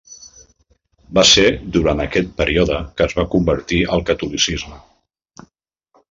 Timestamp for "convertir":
3.35-3.81